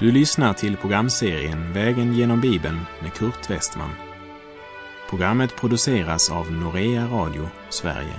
Du 0.00 0.12
lyssnar 0.12 0.54
till 0.54 0.76
programserien 0.76 1.72
Vägen 1.72 2.14
genom 2.14 2.40
Bibeln 2.40 2.80
med 3.02 3.12
Kurt 3.12 3.50
Westman. 3.50 3.90
Programmet 5.10 5.56
produceras 5.56 6.30
av 6.30 6.52
Norea 6.52 7.06
Radio 7.06 7.48
Sverige. 7.68 8.14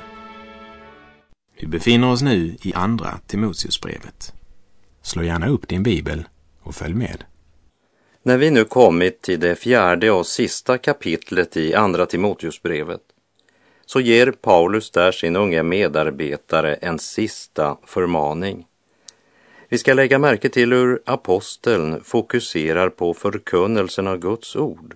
Vi 1.59 1.67
befinner 1.67 2.11
oss 2.11 2.21
nu 2.21 2.57
i 2.61 2.73
Andra 2.73 3.19
Timoteusbrevet. 3.27 4.33
Slå 5.01 5.23
gärna 5.23 5.47
upp 5.47 5.67
din 5.67 5.83
bibel 5.83 6.23
och 6.61 6.75
följ 6.75 6.93
med. 6.93 7.23
När 8.23 8.37
vi 8.37 8.51
nu 8.51 8.63
kommit 8.63 9.21
till 9.21 9.39
det 9.39 9.55
fjärde 9.55 10.11
och 10.11 10.25
sista 10.25 10.77
kapitlet 10.77 11.57
i 11.57 11.73
Andra 11.73 12.05
Timoteusbrevet 12.05 13.01
så 13.85 13.99
ger 13.99 14.31
Paulus 14.31 14.91
där 14.91 15.11
sin 15.11 15.35
unge 15.35 15.63
medarbetare 15.63 16.75
en 16.75 16.99
sista 16.99 17.77
förmaning. 17.85 18.65
Vi 19.71 19.77
ska 19.77 19.93
lägga 19.93 20.19
märke 20.19 20.49
till 20.49 20.73
hur 20.73 21.01
aposteln 21.05 22.03
fokuserar 22.03 22.89
på 22.89 23.13
förkunnelsen 23.13 24.07
av 24.07 24.17
Guds 24.17 24.55
ord 24.55 24.95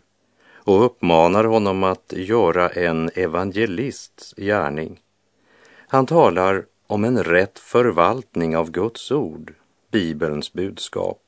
och 0.53 0.85
uppmanar 0.85 1.43
honom 1.43 1.83
att 1.83 2.13
göra 2.15 2.69
en 2.69 3.09
evangelists 3.15 4.33
gärning. 4.37 4.99
Han 5.87 6.05
talar 6.05 6.65
om 6.87 7.03
en 7.03 7.23
rätt 7.23 7.59
förvaltning 7.59 8.57
av 8.57 8.71
Guds 8.71 9.11
ord, 9.11 9.53
Bibelns 9.91 10.53
budskap. 10.53 11.21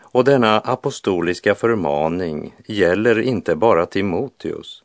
Och 0.00 0.24
denna 0.24 0.60
apostoliska 0.60 1.54
förmaning 1.54 2.54
gäller 2.66 3.20
inte 3.20 3.56
bara 3.56 3.86
Timoteus. 3.86 4.83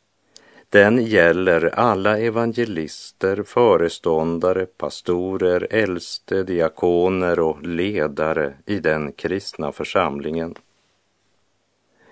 Den 0.70 1.06
gäller 1.06 1.78
alla 1.78 2.18
evangelister, 2.18 3.42
föreståndare, 3.42 4.66
pastorer, 4.66 5.66
äldste, 5.70 6.42
diakoner 6.42 7.40
och 7.40 7.62
ledare 7.62 8.54
i 8.66 8.78
den 8.80 9.12
kristna 9.12 9.72
församlingen. 9.72 10.54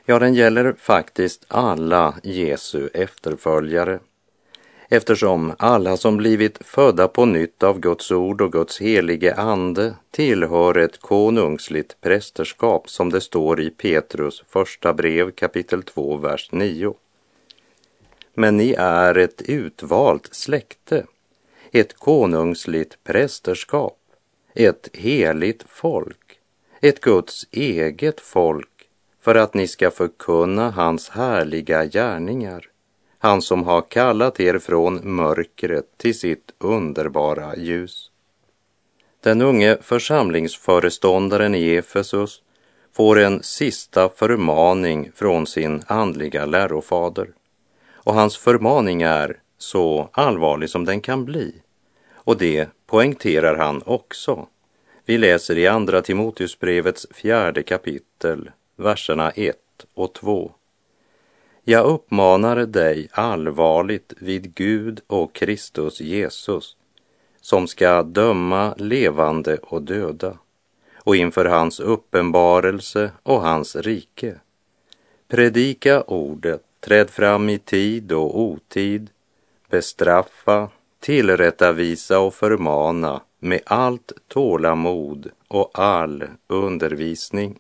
Ja, 0.05 0.19
den 0.19 0.35
gäller 0.35 0.75
faktiskt 0.79 1.45
alla 1.49 2.15
Jesu 2.23 2.89
efterföljare 2.95 3.99
eftersom 4.89 5.55
alla 5.59 5.97
som 5.97 6.17
blivit 6.17 6.67
födda 6.67 7.09
på 7.09 7.25
nytt 7.25 7.63
av 7.63 7.81
Guds 7.81 8.11
ord 8.11 8.41
och 8.41 8.53
Guds 8.53 8.81
helige 8.81 9.35
ande 9.35 9.95
tillhör 10.11 10.79
ett 10.79 11.01
konungsligt 11.01 12.01
prästerskap 12.01 12.91
som 12.91 13.11
det 13.11 13.21
står 13.21 13.61
i 13.61 13.71
Petrus 13.71 14.45
första 14.49 14.95
brev 14.95 15.31
kapitel 15.31 15.83
2, 15.83 16.17
vers 16.17 16.49
9. 16.53 16.95
Men 18.39 18.57
ni 18.57 18.75
är 18.79 19.19
ett 19.19 19.43
utvalt 19.43 20.29
släkte, 20.35 21.07
ett 21.73 21.95
konungsligt 21.95 23.05
prästerskap, 23.05 23.99
ett 24.55 24.89
heligt 24.93 25.65
folk, 25.69 26.39
ett 26.81 27.01
Guds 27.01 27.47
eget 27.51 28.21
folk 28.21 28.89
för 29.21 29.35
att 29.35 29.55
ni 29.55 29.69
ska 29.69 29.91
förkunna 29.91 30.71
hans 30.71 31.09
härliga 31.09 31.85
gärningar 31.85 32.69
han 33.19 33.43
som 33.43 33.65
har 33.65 33.83
kallat 33.83 34.41
er 34.41 34.59
från 34.59 35.15
mörkret 35.17 35.99
till 35.99 36.19
sitt 36.19 36.55
underbara 36.59 37.57
ljus. 37.57 38.11
Den 39.21 39.43
unge 39.43 39.79
församlingsföreståndaren 39.83 41.55
i 41.55 41.75
Efesus 41.75 42.43
får 42.93 43.19
en 43.19 43.43
sista 43.43 44.09
förmaning 44.09 45.13
från 45.15 45.47
sin 45.47 45.83
andliga 45.87 46.47
lärofader. 46.47 47.29
Och 48.09 48.15
hans 48.15 48.37
förmaning 48.37 49.03
är 49.03 49.37
så 49.59 50.09
allvarlig 50.13 50.71
som 50.71 50.85
den 50.85 51.01
kan 51.01 51.25
bli. 51.25 51.55
Och 52.13 52.37
det 52.39 52.69
poängterar 52.87 53.57
han 53.57 53.83
också. 53.87 54.47
Vi 55.05 55.19
läser 55.19 55.59
i 55.59 55.67
Andra 55.67 56.03
Timoteusbrevets 56.03 57.07
fjärde 57.11 57.63
kapitel, 57.63 58.51
verserna 58.77 59.31
1 59.31 59.57
och 59.95 60.15
2. 60.15 60.53
Jag 61.65 61.87
uppmanar 61.87 62.57
dig 62.57 63.09
allvarligt 63.13 64.13
vid 64.21 64.55
Gud 64.55 65.01
och 65.07 65.35
Kristus 65.35 66.01
Jesus, 66.01 66.77
som 67.41 67.67
ska 67.67 68.03
döma 68.03 68.75
levande 68.79 69.57
och 69.57 69.83
döda, 69.83 70.39
och 70.95 71.17
inför 71.17 71.45
hans 71.45 71.81
uppenbarelse 71.81 73.11
och 73.23 73.41
hans 73.43 73.77
rike. 73.77 74.41
Predika 75.29 76.03
ordet, 76.03 76.63
träd 76.81 77.11
fram 77.11 77.49
i 77.49 77.59
tid 77.59 78.13
och 78.13 78.41
otid, 78.41 79.11
bestraffa, 79.71 80.69
tillrättavisa 81.01 82.19
och 82.19 82.35
förmana 82.35 83.21
med 83.39 83.61
allt 83.65 84.13
tålamod 84.29 85.31
och 85.49 85.71
all 85.79 86.25
undervisning. 86.47 87.59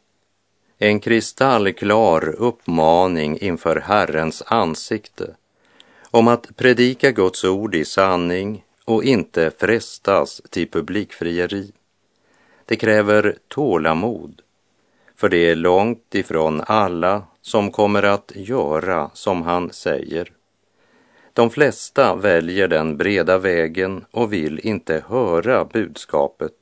En 0.78 1.00
kristallklar 1.00 2.28
uppmaning 2.28 3.38
inför 3.38 3.76
Herrens 3.76 4.42
ansikte 4.46 5.34
om 6.10 6.28
att 6.28 6.56
predika 6.56 7.10
Guds 7.10 7.44
ord 7.44 7.74
i 7.74 7.84
sanning 7.84 8.64
och 8.84 9.04
inte 9.04 9.50
frestas 9.58 10.42
till 10.50 10.70
publikfrieri. 10.70 11.72
Det 12.64 12.76
kräver 12.76 13.36
tålamod, 13.48 14.42
för 15.16 15.28
det 15.28 15.50
är 15.50 15.56
långt 15.56 16.14
ifrån 16.14 16.62
alla 16.66 17.22
som 17.48 17.70
kommer 17.70 18.02
att 18.02 18.32
göra 18.34 19.10
som 19.14 19.42
han 19.42 19.72
säger. 19.72 20.32
De 21.32 21.50
flesta 21.50 22.16
väljer 22.16 22.68
den 22.68 22.96
breda 22.96 23.38
vägen 23.38 24.04
och 24.10 24.32
vill 24.32 24.60
inte 24.66 25.04
höra 25.08 25.64
budskapet. 25.64 26.52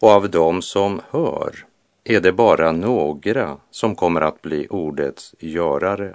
Och 0.00 0.08
av 0.08 0.30
dem 0.30 0.62
som 0.62 1.00
hör 1.10 1.66
är 2.04 2.20
det 2.20 2.32
bara 2.32 2.72
några 2.72 3.56
som 3.70 3.94
kommer 3.94 4.20
att 4.20 4.42
bli 4.42 4.66
ordets 4.70 5.34
görare. 5.38 6.14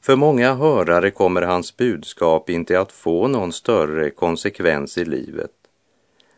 För 0.00 0.16
många 0.16 0.54
hörare 0.54 1.10
kommer 1.10 1.42
hans 1.42 1.76
budskap 1.76 2.50
inte 2.50 2.80
att 2.80 2.92
få 2.92 3.28
någon 3.28 3.52
större 3.52 4.10
konsekvens 4.10 4.98
i 4.98 5.04
livet. 5.04 5.50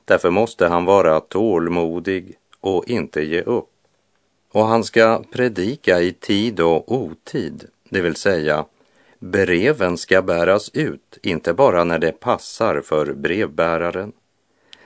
Därför 0.04 0.31
måste 0.31 0.69
han 0.69 0.84
vara 0.84 1.21
tålmodig 1.21 2.37
och 2.60 2.88
inte 2.88 3.22
ge 3.22 3.42
upp. 3.42 3.80
Och 4.53 4.65
han 4.65 4.84
ska 4.84 5.22
predika 5.33 6.00
i 6.00 6.12
tid 6.12 6.61
och 6.61 6.93
otid, 6.93 7.65
det 7.88 8.00
vill 8.00 8.16
säga 8.16 8.65
breven 9.19 9.99
ska 9.99 10.22
bäras 10.22 10.71
ut, 10.75 11.19
inte 11.22 11.55
bara 11.55 11.84
när 11.84 11.99
det 11.99 12.12
passar 12.12 12.81
för 12.81 13.12
brevbäraren. 13.12 14.12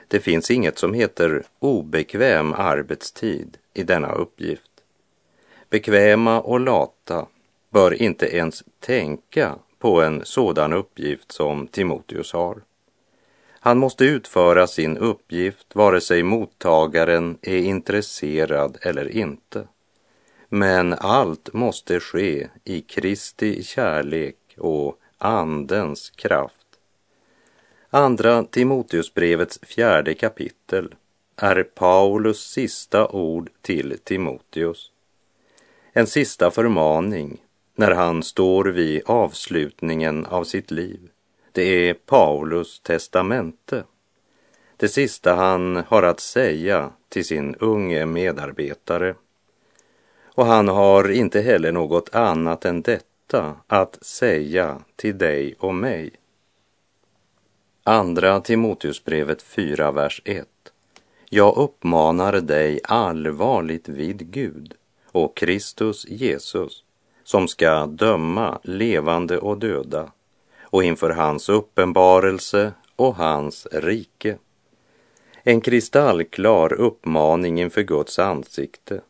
Det 0.07 0.19
finns 0.19 0.51
inget 0.51 0.77
som 0.77 0.93
heter 0.93 1.43
obekväm 1.59 2.53
arbetstid 2.53 3.57
i 3.73 3.83
denna 3.83 4.11
uppgift. 4.11 4.71
Bekväma 5.69 6.41
och 6.41 6.59
lata 6.59 7.25
bör 7.69 7.93
inte 7.93 8.35
ens 8.35 8.63
tänka 8.79 9.55
på 9.79 10.01
en 10.01 10.21
sådan 10.25 10.73
uppgift 10.73 11.31
som 11.31 11.67
Timoteus 11.67 12.33
har. 12.33 12.61
Han 13.65 13.77
måste 13.77 14.05
utföra 14.05 14.67
sin 14.67 14.97
uppgift 14.97 15.75
vare 15.75 16.01
sig 16.01 16.23
mottagaren 16.23 17.37
är 17.41 17.57
intresserad 17.57 18.77
eller 18.81 19.07
inte. 19.07 19.67
Men 20.49 20.93
allt 20.93 21.53
måste 21.53 21.99
ske 21.99 22.47
i 22.63 22.81
Kristi 22.81 23.63
kärlek 23.63 24.37
och 24.57 24.99
Andens 25.17 26.09
kraft. 26.09 26.67
Andra 27.89 28.43
Timoteusbrevets 28.43 29.59
fjärde 29.61 30.13
kapitel 30.13 30.95
är 31.35 31.63
Paulus 31.63 32.51
sista 32.51 33.07
ord 33.07 33.49
till 33.61 33.97
Timoteus. 34.03 34.91
En 35.93 36.07
sista 36.07 36.51
förmaning 36.51 37.41
när 37.75 37.91
han 37.91 38.23
står 38.23 38.65
vid 38.65 39.01
avslutningen 39.05 40.25
av 40.25 40.43
sitt 40.43 40.71
liv. 40.71 41.09
Det 41.55 41.89
är 41.89 41.93
Paulus 41.93 42.79
testamente. 42.79 43.83
Det 44.77 44.87
sista 44.87 45.35
han 45.35 45.75
har 45.87 46.03
att 46.03 46.19
säga 46.19 46.91
till 47.09 47.25
sin 47.25 47.55
unge 47.55 48.05
medarbetare. 48.05 49.15
Och 50.25 50.45
han 50.45 50.67
har 50.67 51.11
inte 51.11 51.41
heller 51.41 51.71
något 51.71 52.15
annat 52.15 52.65
än 52.65 52.81
detta 52.81 53.55
att 53.67 54.05
säga 54.05 54.81
till 54.95 55.17
dig 55.17 55.55
och 55.59 55.75
mig. 55.75 56.11
Andra 57.83 58.41
Timoteusbrevet 58.41 59.41
4, 59.41 59.91
vers 59.91 60.21
1. 60.25 60.47
Jag 61.29 61.57
uppmanar 61.57 62.33
dig 62.33 62.79
allvarligt 62.83 63.89
vid 63.89 64.31
Gud 64.31 64.73
och 65.11 65.37
Kristus 65.37 66.05
Jesus 66.07 66.83
som 67.23 67.47
ska 67.47 67.85
döma 67.85 68.59
levande 68.63 69.37
och 69.37 69.57
döda 69.57 70.11
och 70.75 70.83
inför 70.83 71.09
hans 71.09 71.49
uppenbarelse 71.49 72.71
och 72.95 73.15
hans 73.15 73.67
rike. 73.71 74.37
En 75.43 75.61
kristallklar 75.61 76.73
uppmaning 76.73 77.61
inför 77.61 77.81
Guds 77.81 78.19
ansikte 78.19 79.01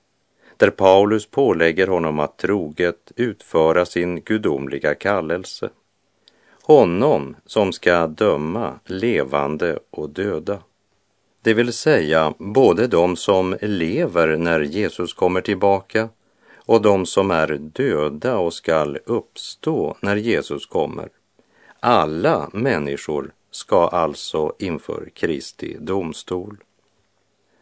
där 0.57 0.69
Paulus 0.69 1.25
pålägger 1.25 1.87
honom 1.87 2.19
att 2.19 2.37
troget 2.37 3.11
utföra 3.15 3.85
sin 3.85 4.21
gudomliga 4.21 4.95
kallelse. 4.95 5.69
Honom 6.61 7.35
som 7.45 7.73
ska 7.73 8.07
döma 8.07 8.79
levande 8.85 9.79
och 9.89 10.09
döda. 10.09 10.59
det 11.41 11.53
vill 11.53 11.73
säga 11.73 12.33
både 12.37 12.87
de 12.87 13.15
som 13.15 13.57
lever 13.61 14.37
när 14.37 14.59
Jesus 14.59 15.13
kommer 15.13 15.41
tillbaka 15.41 16.09
och 16.55 16.81
de 16.81 17.05
som 17.05 17.31
är 17.31 17.47
döda 17.57 18.37
och 18.37 18.53
skall 18.53 18.97
uppstå 19.05 19.97
när 20.01 20.15
Jesus 20.15 20.65
kommer. 20.65 21.09
Alla 21.87 22.49
människor 22.53 23.31
ska 23.51 23.87
alltså 23.87 24.53
inför 24.59 25.09
Kristi 25.13 25.77
domstol. 25.79 26.57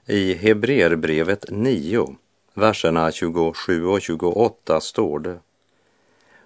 I 0.07 0.33
Hebreerbrevet 0.33 1.45
9, 1.49 2.15
verserna 2.53 3.11
27 3.11 3.85
och 3.85 4.01
28 4.01 4.81
står 4.81 5.19
det 5.19 5.39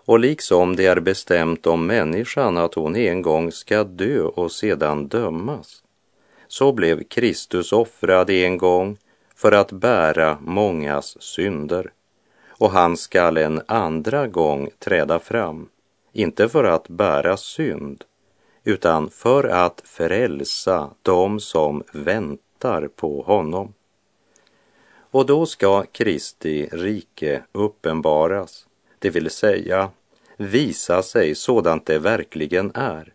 och 0.06 0.20
liksom 0.20 0.76
det 0.76 0.86
är 0.86 1.00
bestämt 1.00 1.68
om 1.68 1.86
människan 1.86 2.58
att 2.58 2.74
hon 2.74 2.96
en 2.96 3.22
gång 3.22 3.52
ska 3.52 3.84
dö 3.84 4.22
och 4.22 4.52
sedan 4.52 5.08
dömas, 5.08 5.84
så 6.48 6.72
blev 6.72 7.04
Kristus 7.04 7.74
offrad 7.74 8.30
en 8.30 8.58
gång 8.58 8.98
för 9.36 9.52
att 9.52 9.72
bära 9.72 10.38
mångas 10.42 11.22
synder. 11.22 11.92
Och 12.48 12.72
han 12.72 12.98
skall 12.98 13.38
en 13.38 13.62
andra 13.68 14.28
gång 14.28 14.70
träda 14.80 15.20
fram, 15.20 15.70
inte 16.14 16.50
för 16.50 16.64
att 16.64 16.88
bära 16.88 17.38
synd, 17.38 18.04
utan 18.64 19.10
för 19.10 19.44
att 19.44 19.82
frälsa 19.86 20.90
dem 21.02 21.40
som 21.40 21.84
väntar 21.94 22.88
på 22.88 23.22
honom. 23.22 23.74
Och 25.12 25.26
då 25.26 25.46
ska 25.46 25.84
Kristi 25.84 26.70
rike 26.72 27.44
uppenbaras, 27.52 28.68
det 29.00 29.10
vill 29.10 29.30
säga 29.30 29.90
visa 30.38 31.02
sig 31.02 31.36
sådant 31.36 31.86
det 31.86 32.00
verkligen 32.00 32.72
är. 32.74 33.14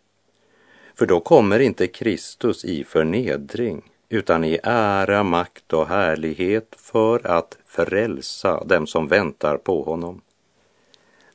För 0.95 1.05
då 1.05 1.19
kommer 1.19 1.59
inte 1.59 1.87
Kristus 1.87 2.65
i 2.65 2.83
förnedring 2.83 3.81
utan 4.09 4.43
i 4.43 4.59
ära, 4.63 5.23
makt 5.23 5.73
och 5.73 5.87
härlighet 5.87 6.75
för 6.77 7.27
att 7.27 7.57
frälsa 7.65 8.63
dem 8.63 8.87
som 8.87 9.07
väntar 9.07 9.57
på 9.57 9.83
honom. 9.83 10.21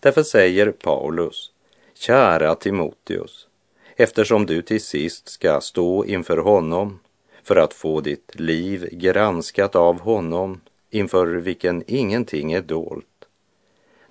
Därför 0.00 0.23
säger 0.23 0.71
Paulus, 0.71 1.50
kära 1.95 2.55
Timoteus, 2.55 3.49
eftersom 3.97 4.47
du 4.47 4.62
till 4.62 4.81
sist 4.81 5.29
ska 5.29 5.61
stå 5.61 6.05
inför 6.05 6.37
honom 6.37 7.00
för 7.43 7.56
att 7.56 7.75
få 7.75 8.00
ditt 8.00 8.41
liv 8.41 8.89
granskat 8.93 9.77
av 9.77 10.00
honom 10.00 10.61
inför 10.91 11.27
vilken 11.27 11.85
ingenting 11.87 12.53
är 12.53 12.62
dolt. 12.62 13.06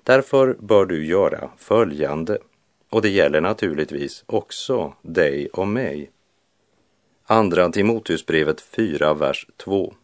Därför 0.02 0.56
bör 0.58 0.86
du 0.86 1.06
göra 1.06 1.50
följande, 1.56 2.38
och 2.90 3.02
det 3.02 3.08
gäller 3.08 3.40
naturligtvis 3.40 4.24
också 4.26 4.92
dig 5.02 5.48
och 5.48 5.68
mig. 5.68 6.10
Andra 7.24 7.70
Timoteusbrevet 7.70 8.60
4, 8.60 9.14
vers 9.14 9.46
2. 9.56 9.94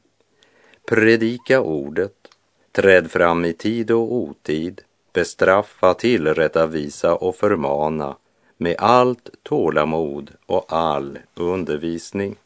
Predika 0.88 1.60
ordet, 1.60 2.14
träd 2.72 3.10
fram 3.10 3.44
i 3.44 3.52
tid 3.52 3.90
och 3.90 4.14
otid, 4.14 4.82
bestraffa, 5.14 5.94
tillrättavisa 5.94 7.14
och 7.14 7.36
förmana 7.36 8.16
med 8.56 8.76
allt 8.78 9.30
tålamod 9.42 10.30
och 10.46 10.64
all 10.68 11.18
undervisning. 11.34 12.36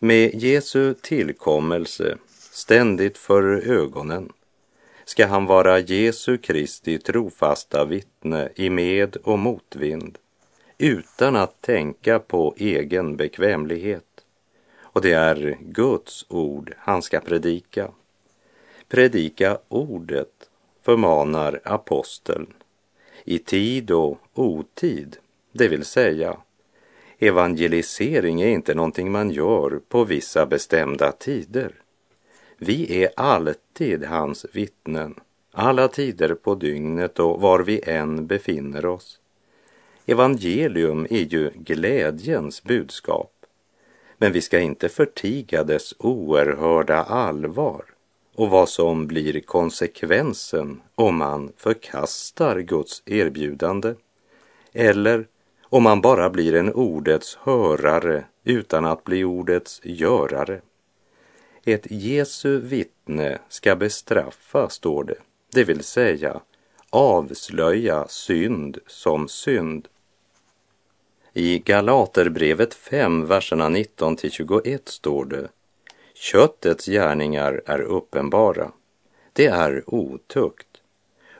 Med 0.00 0.34
Jesu 0.34 0.94
tillkommelse 0.94 2.16
ständigt 2.52 3.18
för 3.18 3.70
ögonen 3.70 4.32
ska 5.04 5.26
han 5.26 5.46
vara 5.46 5.78
Jesu 5.78 6.38
Kristi 6.38 6.98
trofasta 6.98 7.84
vittne 7.84 8.48
i 8.54 8.70
med 8.70 9.16
och 9.16 9.38
motvind 9.38 10.18
utan 10.78 11.36
att 11.36 11.60
tänka 11.60 12.18
på 12.18 12.54
egen 12.56 13.16
bekvämlighet. 13.16 14.04
Och 14.80 15.02
det 15.02 15.12
är 15.12 15.58
Guds 15.60 16.26
ord 16.28 16.74
han 16.78 17.02
ska 17.02 17.20
predika. 17.20 17.90
Predika 18.88 19.58
ordet, 19.68 20.50
förmanar 20.82 21.60
aposteln, 21.64 22.46
i 23.24 23.38
tid 23.38 23.90
och 23.90 24.18
otid, 24.34 25.16
det 25.52 25.68
vill 25.68 25.84
säga 25.84 26.36
evangelisering 27.18 28.40
är 28.40 28.48
inte 28.48 28.74
någonting 28.74 29.12
man 29.12 29.30
gör 29.30 29.80
på 29.88 30.04
vissa 30.04 30.46
bestämda 30.46 31.12
tider. 31.12 31.72
Vi 32.58 33.02
är 33.04 33.10
alltid 33.16 34.04
hans 34.04 34.46
vittnen, 34.52 35.14
alla 35.52 35.88
tider 35.88 36.34
på 36.34 36.54
dygnet 36.54 37.18
och 37.18 37.40
var 37.40 37.60
vi 37.60 37.80
än 37.86 38.26
befinner 38.26 38.86
oss. 38.86 39.18
Evangelium 40.06 41.06
är 41.10 41.34
ju 41.34 41.50
glädjens 41.54 42.62
budskap, 42.62 43.32
men 44.18 44.32
vi 44.32 44.40
ska 44.40 44.60
inte 44.60 44.88
förtiga 44.88 45.64
dess 45.64 45.94
oerhörda 45.98 47.02
allvar 47.02 47.84
och 48.34 48.50
vad 48.50 48.68
som 48.68 49.06
blir 49.06 49.40
konsekvensen 49.40 50.80
om 50.94 51.16
man 51.16 51.52
förkastar 51.56 52.60
Guds 52.60 53.02
erbjudande 53.06 53.94
eller 54.72 55.26
om 55.62 55.82
man 55.82 56.00
bara 56.00 56.30
blir 56.30 56.54
en 56.54 56.72
ordets 56.72 57.38
hörare 57.40 58.24
utan 58.44 58.84
att 58.84 59.04
bli 59.04 59.24
ordets 59.24 59.80
görare. 59.84 60.60
Ett 61.64 61.86
Jesu 61.90 62.60
vittne 62.60 63.38
ska 63.48 63.76
bestraffa, 63.76 64.68
står 64.68 65.04
det, 65.04 65.16
det 65.52 65.64
vill 65.64 65.84
säga 65.84 66.40
avslöja 66.90 68.08
synd 68.08 68.78
som 68.86 69.28
synd. 69.28 69.88
I 71.32 71.58
Galaterbrevet 71.58 72.74
5, 72.74 73.26
verserna 73.26 73.68
19 73.68 74.16
till 74.16 74.30
21 74.30 74.88
står 74.88 75.24
det 75.24 75.48
Köttets 76.22 76.86
gärningar 76.86 77.62
är 77.66 77.80
uppenbara. 77.80 78.72
Det 79.32 79.46
är 79.46 79.82
otukt, 79.86 80.68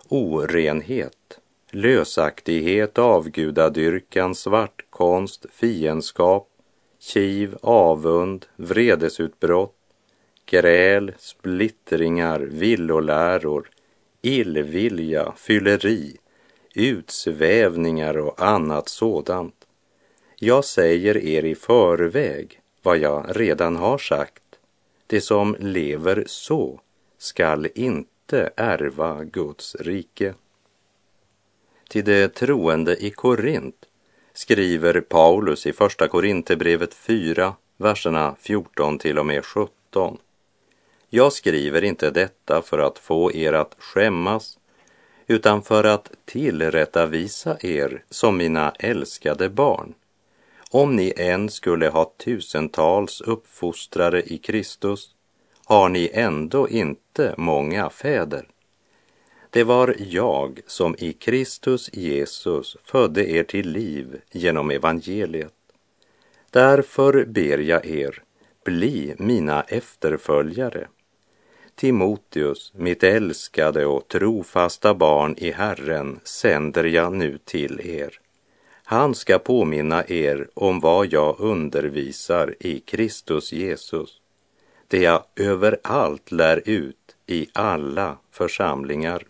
orenhet, 0.09 1.41
lösaktighet, 1.71 2.99
avgudadyrkan, 2.99 4.35
svartkonst, 4.35 5.47
fiendskap, 5.53 6.49
kiv, 6.99 7.57
avund, 7.63 8.47
vredesutbrott, 8.57 9.77
gräl, 10.47 11.13
splittringar, 11.19 12.41
villoläror, 12.41 13.71
illvilja, 14.23 15.33
fylleri, 15.37 16.17
utsvävningar 16.75 18.19
och 18.19 18.43
annat 18.43 18.89
sådant. 18.89 19.67
Jag 20.39 20.65
säger 20.65 21.17
er 21.17 21.45
i 21.45 21.55
förväg 21.55 22.61
vad 22.83 22.99
jag 22.99 23.27
redan 23.29 23.77
har 23.77 23.99
sagt. 23.99 24.42
Det 25.13 25.21
som 25.21 25.57
lever 25.59 26.25
så 26.27 26.81
skall 27.19 27.69
inte 27.75 28.51
ärva 28.57 29.25
Guds 29.25 29.75
rike. 29.75 30.35
Till 31.89 32.05
de 32.05 32.29
troende 32.29 33.05
i 33.05 33.11
Korint 33.11 33.85
skriver 34.33 35.01
Paulus 35.01 35.67
i 35.67 35.73
Första 35.73 36.09
Korinthierbrevet 36.09 36.95
4, 36.95 37.55
verserna 37.77 38.37
14 38.39 38.99
till 38.99 39.19
och 39.19 39.27
med 39.27 39.45
17. 39.45 40.19
Jag 41.09 41.33
skriver 41.33 41.85
inte 41.85 42.11
detta 42.11 42.63
för 42.63 42.79
att 42.79 42.99
få 42.99 43.33
er 43.33 43.53
att 43.53 43.75
skämmas, 43.79 44.59
utan 45.27 45.63
för 45.63 45.85
att 45.85 46.11
tillrättavisa 46.25 47.57
er 47.61 48.05
som 48.11 48.37
mina 48.37 48.71
älskade 48.71 49.49
barn. 49.49 49.95
Om 50.75 50.97
ni 50.97 51.13
än 51.17 51.51
skulle 51.51 51.89
ha 51.89 52.13
tusentals 52.17 53.21
uppfostrare 53.21 54.23
i 54.23 54.39
Kristus 54.39 55.11
har 55.65 55.89
ni 55.89 56.11
ändå 56.13 56.69
inte 56.69 57.35
många 57.37 57.91
fäder. 57.91 58.49
Det 59.51 59.65
var 59.65 59.97
jag 59.99 60.61
som 60.67 60.97
i 60.99 61.13
Kristus 61.13 61.91
Jesus 61.93 62.77
födde 62.85 63.31
er 63.31 63.43
till 63.43 63.71
liv 63.71 64.21
genom 64.31 64.71
evangeliet. 64.71 65.55
Därför 66.51 67.25
ber 67.25 67.59
jag 67.59 67.87
er, 67.87 68.23
bli 68.65 69.15
mina 69.19 69.63
efterföljare. 69.63 70.89
Timoteus, 71.75 72.73
mitt 72.75 73.03
älskade 73.03 73.87
och 73.87 74.09
trofasta 74.09 74.95
barn 74.95 75.35
i 75.39 75.51
Herren, 75.51 76.21
sänder 76.25 76.85
jag 76.85 77.13
nu 77.13 77.39
till 77.45 77.81
er. 77.85 78.22
Han 78.93 79.15
ska 79.15 79.39
påminna 79.39 80.05
er 80.07 80.49
om 80.55 80.81
vad 80.81 81.13
jag 81.13 81.41
undervisar 81.41 82.55
i 82.61 82.81
Kristus 82.81 83.53
Jesus, 83.53 84.21
det 84.89 84.99
jag 84.99 85.25
överallt 85.37 86.33
lär 86.33 86.63
ut 86.65 87.17
i 87.27 87.47
alla 87.53 88.17
församlingar. 88.31 89.27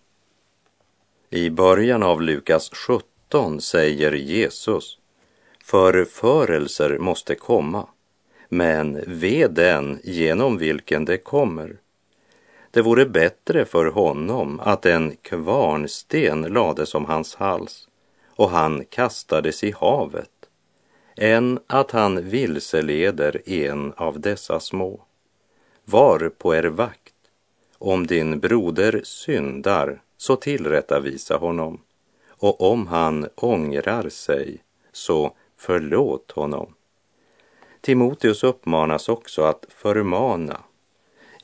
I 1.30 1.50
början 1.50 2.02
av 2.02 2.22
Lukas 2.22 2.70
17 2.74 3.60
säger 3.60 4.12
Jesus, 4.12 4.98
förförelser 5.64 6.98
måste 6.98 7.34
komma, 7.34 7.86
men 8.48 9.04
ve 9.06 9.46
den 9.46 10.00
genom 10.04 10.58
vilken 10.58 11.04
det 11.04 11.18
kommer. 11.18 11.76
Det 12.70 12.82
vore 12.82 13.06
bättre 13.06 13.64
för 13.64 13.86
honom 13.86 14.60
att 14.60 14.86
en 14.86 15.16
kvarnsten 15.16 16.42
lades 16.42 16.94
om 16.94 17.04
hans 17.04 17.34
hals 17.34 17.88
och 18.42 18.50
han 18.50 18.84
kastades 18.84 19.64
i 19.64 19.70
havet 19.70 20.30
än 21.16 21.60
att 21.66 21.90
han 21.90 22.28
vilseleder 22.28 23.42
en 23.48 23.92
av 23.96 24.20
dessa 24.20 24.60
små. 24.60 25.00
Var 25.84 26.28
på 26.38 26.54
er 26.54 26.64
vakt. 26.64 27.14
Om 27.78 28.06
din 28.06 28.40
broder 28.40 29.00
syndar, 29.04 30.02
så 30.16 30.36
tillrättavisa 30.36 31.36
honom. 31.36 31.80
Och 32.28 32.60
om 32.72 32.86
han 32.86 33.28
ångrar 33.34 34.08
sig, 34.08 34.62
så 34.92 35.36
förlåt 35.56 36.30
honom. 36.30 36.74
Timoteus 37.80 38.44
uppmanas 38.44 39.08
också 39.08 39.42
att 39.42 39.66
förmana. 39.68 40.60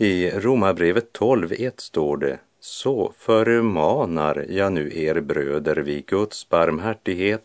I 0.00 0.30
Romarbrevet 0.30 1.18
12.1 1.18 1.72
står 1.76 2.16
det 2.16 2.38
så 2.60 3.12
förmanar 3.18 4.46
jag 4.48 4.72
nu 4.72 4.92
er 4.94 5.20
bröder 5.20 5.76
vid 5.76 6.06
Guds 6.06 6.48
barmhärtighet 6.48 7.44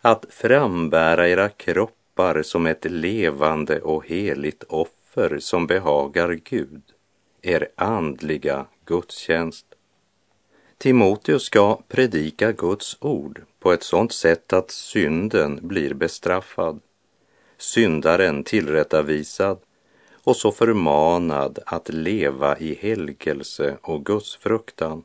att 0.00 0.26
frambära 0.30 1.28
era 1.28 1.48
kroppar 1.48 2.42
som 2.42 2.66
ett 2.66 2.84
levande 2.84 3.80
och 3.80 4.06
heligt 4.06 4.64
offer 4.68 5.38
som 5.38 5.66
behagar 5.66 6.32
Gud, 6.32 6.82
er 7.42 7.68
andliga 7.76 8.66
gudstjänst. 8.84 9.66
Timoteus 10.78 11.42
ska 11.42 11.78
predika 11.88 12.52
Guds 12.52 12.96
ord 13.00 13.42
på 13.60 13.72
ett 13.72 13.82
sådant 13.82 14.12
sätt 14.12 14.52
att 14.52 14.70
synden 14.70 15.58
blir 15.62 15.94
bestraffad, 15.94 16.80
syndaren 17.58 18.44
tillrättavisad 18.44 19.58
och 20.26 20.36
så 20.36 20.52
förmanad 20.52 21.58
att 21.66 21.88
leva 21.88 22.58
i 22.58 22.74
helgelse 22.74 23.78
och 23.82 24.04
gudsfruktan. 24.04 25.02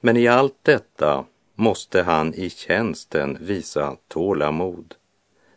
Men 0.00 0.16
i 0.16 0.28
allt 0.28 0.58
detta 0.62 1.24
måste 1.54 2.02
han 2.02 2.34
i 2.34 2.50
tjänsten 2.50 3.38
visa 3.40 3.96
tålamod, 4.08 4.94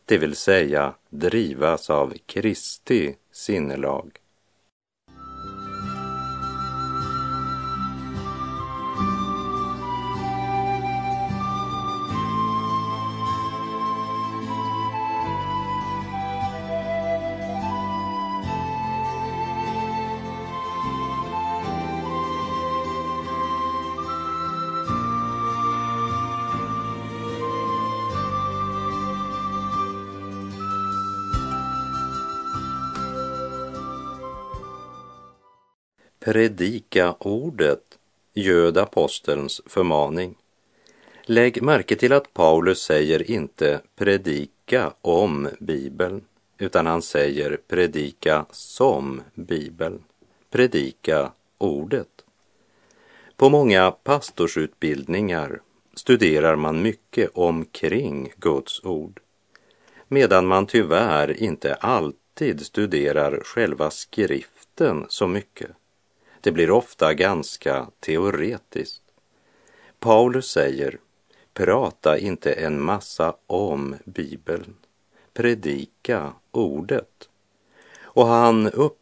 det 0.05 0.17
vill 0.17 0.35
säga 0.35 0.93
drivas 1.09 1.89
av 1.89 2.13
Kristi 2.25 3.15
sinnelag. 3.31 4.11
Predika 36.25 37.15
ordet, 37.19 37.99
göd 38.33 38.77
apostelns 38.77 39.61
förmaning. 39.65 40.35
Lägg 41.23 41.61
märke 41.63 41.95
till 41.95 42.13
att 42.13 42.33
Paulus 42.33 42.81
säger 42.81 43.31
inte 43.31 43.81
predika 43.95 44.93
om 45.01 45.49
Bibeln, 45.59 46.25
utan 46.57 46.85
han 46.85 47.01
säger 47.01 47.57
predika 47.67 48.45
som 48.51 49.21
Bibeln. 49.33 50.03
Predika 50.49 51.31
ordet. 51.57 52.25
På 53.35 53.49
många 53.49 53.91
pastorsutbildningar 53.91 55.61
studerar 55.93 56.55
man 56.55 56.81
mycket 56.81 57.29
omkring 57.33 58.33
Guds 58.37 58.83
ord, 58.83 59.19
medan 60.07 60.47
man 60.47 60.67
tyvärr 60.67 61.43
inte 61.43 61.75
alltid 61.75 62.65
studerar 62.65 63.41
själva 63.43 63.91
skriften 63.91 65.05
så 65.09 65.27
mycket. 65.27 65.71
Det 66.45 66.51
blir 66.51 66.71
ofta 66.71 67.13
ganska 67.13 67.87
teoretiskt. 67.99 69.01
Paulus 69.99 70.47
säger, 70.47 70.97
prata 71.53 72.17
inte 72.17 72.51
en 72.53 72.81
massa 72.81 73.35
om 73.47 73.95
Bibeln, 74.05 74.75
predika 75.33 76.33
ordet. 76.51 77.29
Och 78.01 78.27
han 78.27 78.67
upp 78.67 78.93